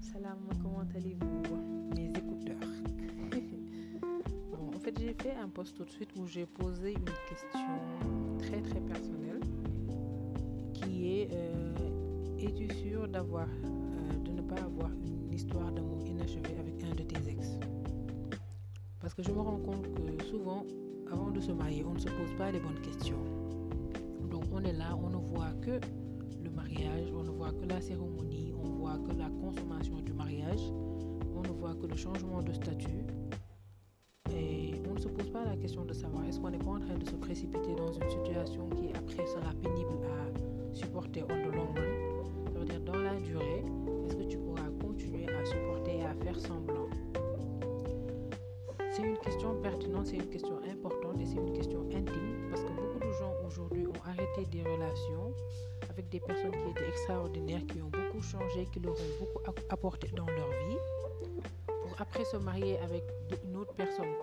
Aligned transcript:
salam, 0.00 0.38
comment 0.62 0.84
allez-vous, 0.94 1.94
mes 1.94 2.08
écouteurs. 2.08 2.56
Bon, 4.50 4.68
En 4.74 4.80
fait, 4.80 4.98
j'ai 4.98 5.14
fait 5.14 5.34
un 5.34 5.48
post 5.48 5.76
tout 5.76 5.84
de 5.84 5.90
suite 5.90 6.10
où 6.16 6.26
j'ai 6.26 6.46
posé 6.46 6.92
une 6.92 7.04
question 7.28 7.58
très 8.38 8.62
très 8.62 8.80
personnelle 8.80 9.40
qui 10.72 11.20
est 11.20 11.28
euh, 11.32 11.74
Es-tu 12.38 12.72
sûr 12.74 13.08
d'avoir, 13.08 13.48
euh, 13.48 14.18
de 14.24 14.30
ne 14.32 14.42
pas 14.42 14.60
avoir 14.62 14.90
une 14.90 15.32
histoire 15.32 15.70
d'amour 15.72 16.06
inachevée 16.06 16.56
avec 16.58 16.82
un 16.84 16.94
de 16.94 17.02
tes 17.02 17.30
ex? 17.30 17.58
Parce 19.00 19.14
que 19.14 19.22
je 19.22 19.30
me 19.30 19.40
rends 19.40 19.58
compte 19.58 19.86
que 19.94 20.24
souvent, 20.24 20.64
avant 21.10 21.30
de 21.30 21.40
se 21.40 21.52
marier, 21.52 21.84
on 21.84 21.94
ne 21.94 21.98
se 22.00 22.08
pose 22.08 22.32
pas 22.38 22.50
les 22.50 22.60
bonnes 22.60 22.80
questions. 22.80 23.22
Donc 24.30 24.44
on 24.52 24.62
est 24.64 24.72
là, 24.72 24.96
on 24.96 25.10
ne 25.10 25.16
voit 25.16 25.52
que 25.60 25.80
le 26.42 26.50
mariage, 26.50 27.12
on 27.14 27.22
ne 27.22 27.30
voit 27.30 27.52
que 27.52 27.64
la 27.66 27.80
cérémonie, 27.80 28.52
on 28.62 28.68
voit 28.70 28.98
que 28.98 29.12
la 29.16 29.28
consommation 29.28 29.71
que 31.74 31.86
le 31.86 31.96
changement 31.96 32.42
de 32.42 32.52
statut. 32.52 33.04
Et 34.30 34.74
on 34.88 34.94
ne 34.94 35.00
se 35.00 35.08
pose 35.08 35.30
pas 35.30 35.44
la 35.44 35.56
question 35.56 35.84
de 35.84 35.92
savoir 35.92 36.24
est-ce 36.24 36.40
qu'on 36.40 36.50
n'est 36.50 36.58
pas 36.58 36.70
en 36.70 36.80
train 36.80 36.96
de 36.96 37.04
se 37.04 37.16
précipiter 37.16 37.74
dans 37.74 37.92
une 37.92 38.08
situation 38.08 38.68
qui 38.70 38.88
après 38.94 39.26
sera 39.26 39.52
pénible 39.62 39.98
à 40.04 40.74
supporter 40.74 41.22
on 41.24 41.50
the 41.50 41.54
long 41.54 41.72
run? 41.74 42.52
Ça 42.52 42.58
veut 42.58 42.64
dire 42.64 42.80
dans 42.80 42.96
la 42.96 43.14
durée, 43.20 43.64
est-ce 44.06 44.16
que 44.16 44.24
tu 44.24 44.38
pourras 44.38 44.68
continuer 44.80 45.26
à 45.28 45.44
supporter 45.44 45.98
et 45.98 46.04
à 46.04 46.14
faire 46.14 46.38
semblant? 46.38 46.88
C'est 48.90 49.02
une 49.02 49.16
question 49.18 49.54
pertinente, 49.62 50.06
c'est 50.06 50.16
une 50.16 50.28
question 50.28 50.58
importante 50.70 51.20
et 51.20 51.24
c'est 51.24 51.38
une 51.38 51.52
question 51.52 51.80
intime 51.94 52.48
parce 52.50 52.62
que 52.62 52.72
beaucoup 52.72 52.98
de 52.98 53.12
gens 53.12 53.32
aujourd'hui 53.46 53.86
ont 53.86 54.06
arrêté 54.06 54.44
des 54.50 54.62
relations 54.62 55.32
avec 55.88 56.08
des 56.10 56.20
personnes 56.20 56.52
qui 56.52 56.70
étaient 56.70 56.88
extraordinaires, 56.88 57.62
qui 57.66 57.80
ont 57.80 57.90
beaucoup 57.90 58.22
changé, 58.22 58.66
qui 58.72 58.80
leur 58.80 58.92
ont 58.92 59.18
beaucoup 59.18 59.42
apporté 59.70 60.08
dans 60.14 60.26
leur 60.26 60.48
vie, 60.48 60.78
après 61.98 62.24
se 62.24 62.36
marier 62.36 62.78
avec 62.78 63.04
une 63.44 63.56
autre 63.56 63.74
personne. 63.74 64.14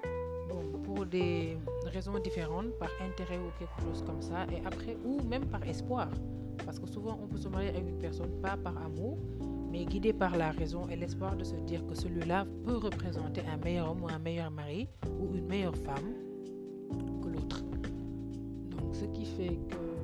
Bon, 0.50 0.80
pour 0.84 1.06
des 1.06 1.58
raisons 1.86 2.18
différentes, 2.20 2.72
par 2.80 2.90
intérêt 3.02 3.38
ou 3.38 3.52
quelque 3.60 3.82
chose 3.82 4.04
comme 4.04 4.22
ça, 4.22 4.46
et 4.52 4.66
après, 4.66 4.98
ou 5.06 5.22
même 5.24 5.46
par 5.46 5.64
espoir. 5.68 6.10
Parce 6.66 6.80
que 6.80 6.88
souvent, 6.88 7.20
on 7.22 7.28
peut 7.28 7.38
se 7.38 7.48
marier 7.48 7.70
avec 7.70 7.88
une 7.88 8.00
personne, 8.00 8.32
pas 8.42 8.58
par 8.58 8.78
amour, 8.78 9.18
mais 9.72 9.86
guidé 9.86 10.14
par 10.14 10.36
la 10.36 10.52
raison 10.52 10.88
et 10.88 10.96
l'espoir 10.96 11.36
de 11.36 11.44
se 11.44 11.56
dire 11.56 11.86
que 11.86 11.94
celui-là 11.94 12.46
peut 12.66 12.78
représenter 12.78 13.42
un 13.42 13.58
meilleur 13.58 13.92
homme 13.92 14.04
ou 14.04 14.10
un 14.10 14.20
meilleur 14.20 14.50
mari 14.50 14.90
ou 15.20 15.36
une 15.36 15.46
meilleure 15.46 15.76
femme 15.76 16.14
que 17.22 17.28
l'autre. 17.28 17.62
Donc, 18.72 18.96
ce 18.96 19.06
qui 19.06 19.26
fait 19.26 19.60
que 19.70 19.99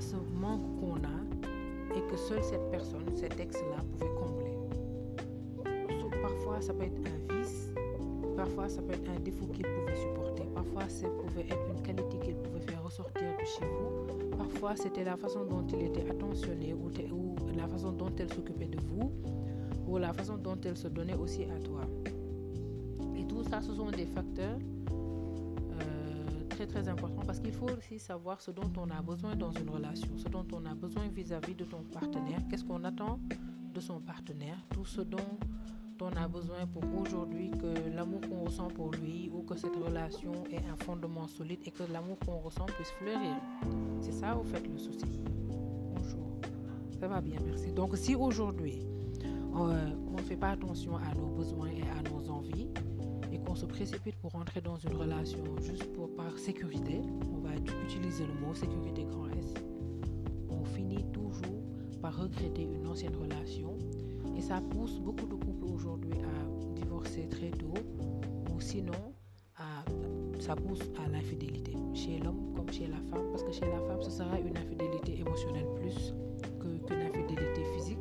ce 0.00 0.16
manque 0.40 0.80
qu'on 0.80 0.96
a 0.96 1.96
et 1.96 2.00
que 2.10 2.16
seule 2.16 2.42
cette 2.42 2.70
personne, 2.70 3.04
cet 3.16 3.38
ex-là, 3.40 3.78
pouvait 3.92 4.14
combler. 4.14 4.54
Parfois, 6.22 6.60
ça 6.60 6.74
peut 6.74 6.84
être 6.84 7.00
un 7.06 7.34
vice, 7.34 7.72
parfois, 8.36 8.68
ça 8.68 8.82
peut 8.82 8.92
être 8.92 9.10
un 9.10 9.20
défaut 9.20 9.46
qu'il 9.46 9.66
pouvait 9.66 9.96
supporter, 9.96 10.44
parfois, 10.54 10.88
ça 10.88 11.08
pouvait 11.08 11.46
être 11.46 11.68
une 11.74 11.82
qualité 11.82 12.18
qu'il 12.18 12.34
pouvait 12.36 12.60
faire 12.60 12.82
ressortir 12.84 13.22
de 13.22 13.44
chez 13.44 13.64
vous, 13.64 14.36
parfois, 14.36 14.76
c'était 14.76 15.04
la 15.04 15.16
façon 15.16 15.44
dont 15.44 15.66
il 15.68 15.86
était 15.86 16.08
attentionné 16.08 16.74
ou 16.74 16.90
la 17.56 17.66
façon 17.66 17.92
dont 17.92 18.12
elle 18.18 18.32
s'occupait 18.32 18.66
de 18.66 18.78
vous, 18.80 19.12
ou 19.86 19.98
la 19.98 20.12
façon 20.12 20.36
dont 20.36 20.58
elle 20.64 20.76
se 20.76 20.88
donnait 20.88 21.16
aussi 21.16 21.44
à 21.44 21.58
toi. 21.60 21.80
Et 23.16 23.24
tout 23.26 23.42
ça, 23.42 23.60
ce 23.60 23.72
sont 23.74 23.90
des 23.90 24.06
facteurs 24.06 24.58
très 26.58 26.66
très 26.66 26.88
important 26.88 27.22
parce 27.24 27.38
qu'il 27.38 27.52
faut 27.52 27.70
aussi 27.70 28.00
savoir 28.00 28.40
ce 28.40 28.50
dont 28.50 28.72
on 28.76 28.90
a 28.90 29.00
besoin 29.00 29.36
dans 29.36 29.52
une 29.52 29.70
relation, 29.70 30.08
ce 30.16 30.28
dont 30.28 30.44
on 30.52 30.66
a 30.66 30.74
besoin 30.74 31.06
vis-à-vis 31.06 31.54
de 31.54 31.64
ton 31.64 31.84
partenaire, 31.84 32.40
qu'est-ce 32.50 32.64
qu'on 32.64 32.82
attend 32.82 33.20
de 33.72 33.78
son 33.78 34.00
partenaire, 34.00 34.56
tout 34.70 34.84
ce 34.84 35.02
dont 35.02 35.38
on 36.00 36.16
a 36.16 36.26
besoin 36.26 36.66
pour 36.66 36.82
aujourd'hui 37.00 37.52
que 37.52 37.94
l'amour 37.94 38.22
qu'on 38.22 38.40
ressent 38.44 38.66
pour 38.66 38.90
lui 38.90 39.30
ou 39.32 39.42
que 39.42 39.56
cette 39.56 39.76
relation 39.76 40.32
ait 40.50 40.64
un 40.68 40.74
fondement 40.84 41.28
solide 41.28 41.60
et 41.64 41.70
que 41.70 41.84
l'amour 41.92 42.18
qu'on 42.26 42.38
ressent 42.38 42.66
puisse 42.66 42.90
fleurir. 42.90 43.36
C'est 44.00 44.12
ça 44.12 44.36
au 44.36 44.42
fait 44.42 44.66
le 44.66 44.78
souci. 44.78 45.20
Bonjour. 45.46 46.40
Ça 46.98 47.06
va 47.06 47.20
bien, 47.20 47.38
merci. 47.46 47.70
Donc 47.70 47.96
si 47.96 48.16
aujourd'hui 48.16 48.80
euh, 49.54 49.90
on 50.08 50.16
ne 50.16 50.22
fait 50.22 50.36
pas 50.36 50.50
attention 50.50 50.96
à 50.96 51.14
nos 51.14 51.28
besoins 51.28 51.68
et 51.68 51.87
se 53.58 53.66
précipite 53.66 54.14
pour 54.20 54.36
entrer 54.36 54.60
dans 54.60 54.76
une 54.76 54.94
relation 54.94 55.42
juste 55.60 55.92
pour, 55.92 56.14
par 56.14 56.38
sécurité, 56.38 57.00
on 57.34 57.40
va 57.40 57.56
utiliser 57.84 58.24
le 58.24 58.34
mot 58.34 58.54
sécurité 58.54 59.02
grand 59.02 59.26
S, 59.30 59.54
on 60.48 60.64
finit 60.64 61.04
toujours 61.10 61.64
par 62.00 62.16
regretter 62.16 62.62
une 62.62 62.86
ancienne 62.86 63.16
relation. 63.16 63.76
Et 64.36 64.40
ça 64.40 64.60
pousse 64.60 65.00
beaucoup 65.00 65.26
de 65.26 65.34
couples 65.34 65.64
aujourd'hui 65.64 66.12
à 66.12 66.76
divorcer 66.80 67.28
très 67.28 67.50
tôt 67.50 67.74
ou 68.54 68.60
sinon 68.60 68.92
à, 69.56 69.84
ça 70.38 70.54
pousse 70.54 70.82
à 71.04 71.08
l'infidélité. 71.08 71.72
Chez 71.94 72.20
l'homme 72.20 72.52
comme 72.54 72.70
chez 72.70 72.86
la 72.86 73.00
femme 73.10 73.28
parce 73.32 73.42
que 73.42 73.50
chez 73.50 73.66
la 73.66 73.80
femme 73.80 74.00
ce 74.00 74.10
sera 74.10 74.38
une 74.38 74.56
infidélité 74.56 75.18
émotionnelle 75.18 75.66
plus 75.74 76.14
qu'une 76.60 77.00
infidélité 77.00 77.64
physique 77.74 77.98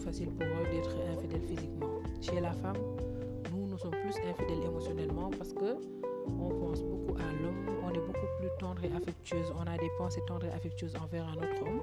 facile 0.00 0.30
pour 0.30 0.46
eux 0.46 0.70
d'être 0.70 0.90
infidèles 1.16 1.42
physiquement 1.42 1.88
chez 2.20 2.40
la 2.40 2.52
femme, 2.52 2.76
nous, 3.52 3.66
nous 3.66 3.78
sommes 3.78 3.92
plus 3.92 4.14
infidèles 4.28 4.62
émotionnellement 4.64 5.30
parce 5.36 5.52
que 5.52 5.76
on 6.38 6.48
pense 6.50 6.82
beaucoup 6.82 7.16
à 7.18 7.42
l'homme, 7.42 7.66
on 7.82 7.90
est 7.90 7.98
beaucoup 7.98 8.26
plus 8.38 8.48
tendre 8.58 8.84
et 8.84 8.92
affectueuse, 8.92 9.46
on 9.56 9.66
a 9.66 9.76
des 9.78 9.90
pensées 9.98 10.22
tendres 10.26 10.46
et 10.46 10.52
affectueuses 10.52 10.94
envers 10.96 11.26
un 11.26 11.36
autre 11.36 11.62
homme. 11.62 11.82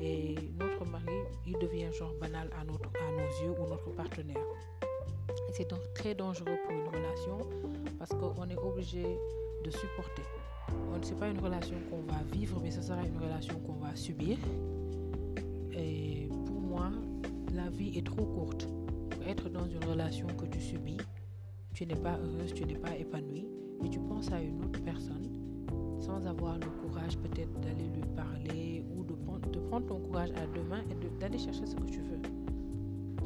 Et 0.00 0.34
notre 0.58 0.84
mari, 0.84 1.18
il 1.46 1.58
devient 1.58 1.92
genre 1.92 2.14
banal 2.20 2.50
à, 2.60 2.64
notre, 2.64 2.90
à 3.00 3.10
nos 3.12 3.46
yeux 3.46 3.54
ou 3.58 3.68
notre 3.68 3.90
partenaire. 3.90 4.36
C'est 5.52 5.68
donc 5.70 5.80
très 5.94 6.14
dangereux 6.14 6.56
pour 6.64 6.72
une 6.72 6.88
relation 6.88 7.38
parce 7.98 8.10
qu'on 8.10 8.48
est 8.48 8.58
obligé 8.58 9.02
de 9.64 9.70
supporter. 9.70 10.22
Ce 11.02 11.10
n'est 11.10 11.18
pas 11.18 11.28
une 11.28 11.38
relation 11.38 11.76
qu'on 11.90 12.00
va 12.12 12.20
vivre, 12.32 12.58
mais 12.62 12.70
ce 12.70 12.82
sera 12.82 13.02
une 13.02 13.18
relation 13.18 13.54
qu'on 13.60 13.74
va 13.74 13.94
subir. 13.94 14.38
Et 15.72 16.28
pour 16.46 16.60
moi, 16.60 16.90
la 17.54 17.70
vie 17.70 17.96
est 17.96 18.06
trop 18.06 18.24
courte 18.24 18.68
être 19.26 19.48
dans 19.48 19.66
une 19.66 19.84
relation 19.84 20.26
que 20.26 20.44
tu 20.46 20.60
subis, 20.60 20.98
tu 21.72 21.86
n'es 21.86 21.96
pas 21.96 22.18
heureuse, 22.18 22.52
tu 22.52 22.64
n'es 22.64 22.76
pas 22.76 22.94
épanouie, 22.96 23.46
et 23.84 23.88
tu 23.88 23.98
penses 24.00 24.30
à 24.32 24.40
une 24.40 24.62
autre 24.64 24.82
personne 24.82 25.30
sans 26.00 26.26
avoir 26.26 26.58
le 26.58 26.66
courage 26.82 27.16
peut-être 27.16 27.58
d'aller 27.60 27.88
lui 27.94 28.02
parler 28.14 28.84
ou 28.94 29.04
de 29.04 29.14
prendre, 29.14 29.48
de 29.50 29.58
prendre 29.58 29.86
ton 29.86 30.00
courage 30.00 30.30
à 30.32 30.46
deux 30.54 30.62
mains 30.64 30.82
et 30.90 31.18
d'aller 31.18 31.38
chercher 31.38 31.64
ce 31.64 31.74
que 31.76 31.84
tu 31.84 32.00
veux. 32.00 32.20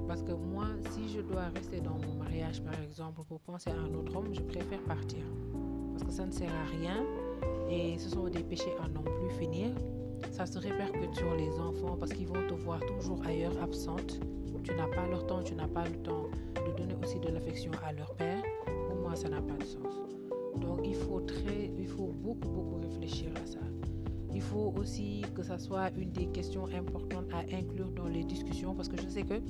Parce 0.07 0.23
que 0.23 0.33
moi, 0.33 0.67
si 0.93 1.09
je 1.09 1.21
dois 1.21 1.49
rester 1.49 1.81
dans 1.81 1.99
mon 1.99 2.15
mariage, 2.15 2.63
par 2.63 2.81
exemple, 2.81 3.23
pour 3.27 3.41
penser 3.41 3.71
à 3.71 3.75
un 3.75 3.93
autre 3.95 4.15
homme, 4.15 4.33
je 4.33 4.41
préfère 4.43 4.81
partir. 4.85 5.25
Parce 5.93 6.05
que 6.05 6.13
ça 6.13 6.25
ne 6.25 6.31
sert 6.31 6.53
à 6.55 6.65
rien 6.79 7.05
et 7.69 7.99
ce 7.99 8.09
sont 8.11 8.29
des 8.29 8.45
péchés 8.45 8.73
à 8.83 8.89
non 8.89 9.03
plus 9.03 9.31
finir. 9.39 9.71
Ça 10.39 10.47
se 10.47 10.59
répercute 10.59 11.15
sur 11.15 11.35
les 11.35 11.51
enfants 11.59 11.97
parce 11.99 12.13
qu'ils 12.13 12.29
vont 12.29 12.47
te 12.49 12.55
voir 12.55 12.81
toujours 12.87 13.21
ailleurs 13.27 13.63
absente 13.63 14.21
tu 14.69 14.75
n'as 14.75 14.87
pas 14.89 15.07
leur 15.07 15.27
temps, 15.27 15.43
tu 15.43 15.55
n'as 15.55 15.69
pas 15.69 15.89
le 15.89 15.97
temps 16.03 16.29
de 16.55 16.77
donner 16.77 16.95
aussi 17.03 17.19
de 17.21 17.29
l'affection 17.29 17.71
à 17.85 17.93
leur 17.93 18.15
père, 18.17 18.43
pour 18.67 18.97
moi, 18.97 19.17
ça 19.17 19.29
n'a 19.29 19.41
pas 19.41 19.57
de 19.57 19.65
sens. 19.65 19.95
Donc, 20.61 20.81
il 20.85 20.95
faut, 20.95 21.21
très, 21.21 21.73
il 21.79 21.87
faut 21.87 22.13
beaucoup, 22.13 22.49
beaucoup 22.49 22.77
réfléchir 22.77 23.31
à 23.43 23.47
ça. 23.47 23.61
Il 24.35 24.43
faut 24.43 24.75
aussi 24.77 25.23
que 25.35 25.43
ça 25.43 25.59
soit 25.59 25.91
une 25.97 26.13
des 26.13 26.27
questions 26.27 26.67
importantes 26.67 27.33
à 27.33 27.39
inclure 27.57 27.91
dans 27.93 28.09
les 28.09 28.25
discussions 28.25 28.75
parce 28.75 28.89
que 28.89 29.01
je 29.01 29.09
sais 29.09 29.23
que 29.23 29.41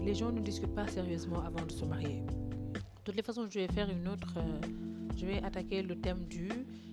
les 0.00 0.14
gens 0.14 0.30
ne 0.30 0.40
discutent 0.40 0.74
pas 0.74 0.86
sérieusement 0.86 1.42
avant 1.42 1.66
de 1.66 1.72
se 1.72 1.84
marier. 1.84 2.22
De 2.72 2.80
toutes 3.04 3.16
les 3.16 3.22
façons, 3.22 3.46
je 3.50 3.58
vais 3.58 3.68
faire 3.68 3.90
une 3.90 4.06
autre. 4.08 4.34
Euh, 4.36 4.60
je 5.16 5.26
vais 5.26 5.42
attaquer 5.42 5.82
le 5.82 6.00
thème 6.00 6.24
du 6.26 6.48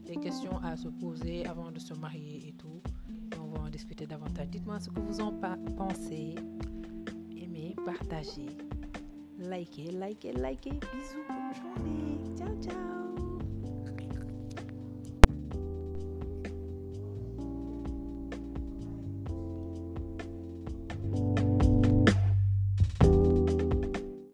les 0.07 0.15
questions 0.15 0.57
à 0.63 0.75
se 0.75 0.87
poser 0.87 1.45
avant 1.45 1.71
de 1.71 1.79
se 1.79 1.93
marier 1.93 2.47
et 2.47 2.53
tout 2.53 2.81
on 3.47 3.57
va 3.57 3.65
en 3.65 3.69
discuter 3.69 4.05
davantage. 4.05 4.49
Dites-moi 4.49 4.79
ce 4.79 4.89
que 4.89 4.99
vous 4.99 5.21
en 5.21 5.33
pensez. 5.77 6.35
Aimez, 7.35 7.75
partagez, 7.85 8.57
likez, 9.37 9.91
likez, 9.91 10.33
likez. 10.33 10.71
Bisous, 10.71 11.23
bonne 11.27 11.55
journée. 11.55 12.19
Ciao, 12.37 12.61
ciao. 12.61 13.06